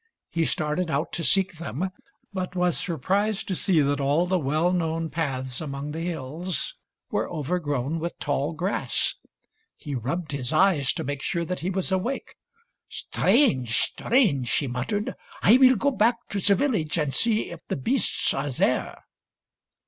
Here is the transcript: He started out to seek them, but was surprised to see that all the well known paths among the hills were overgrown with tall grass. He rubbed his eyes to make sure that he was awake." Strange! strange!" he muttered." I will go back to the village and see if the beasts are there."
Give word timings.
He 0.31 0.45
started 0.45 0.89
out 0.89 1.11
to 1.13 1.23
seek 1.23 1.57
them, 1.59 1.91
but 2.33 2.55
was 2.55 2.75
surprised 2.75 3.47
to 3.47 3.55
see 3.55 3.81
that 3.81 3.99
all 4.01 4.25
the 4.25 4.39
well 4.39 4.73
known 4.73 5.11
paths 5.11 5.61
among 5.61 5.91
the 5.91 5.99
hills 5.99 6.73
were 7.11 7.29
overgrown 7.29 7.99
with 7.99 8.17
tall 8.17 8.53
grass. 8.53 9.13
He 9.77 9.93
rubbed 9.93 10.31
his 10.31 10.51
eyes 10.51 10.91
to 10.93 11.03
make 11.03 11.21
sure 11.21 11.45
that 11.45 11.59
he 11.59 11.69
was 11.69 11.91
awake." 11.91 12.33
Strange! 12.89 13.77
strange!" 13.77 14.51
he 14.57 14.65
muttered." 14.67 15.13
I 15.43 15.57
will 15.57 15.75
go 15.75 15.91
back 15.91 16.15
to 16.29 16.39
the 16.39 16.55
village 16.55 16.97
and 16.97 17.13
see 17.13 17.51
if 17.51 17.59
the 17.67 17.75
beasts 17.75 18.33
are 18.33 18.49
there." 18.49 19.03